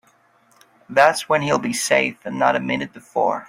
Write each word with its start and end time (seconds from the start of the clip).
That's 0.89 1.29
when 1.29 1.43
he'll 1.43 1.59
be 1.59 1.73
safe 1.73 2.25
and 2.25 2.39
not 2.39 2.55
a 2.55 2.59
minute 2.59 2.91
before. 2.91 3.39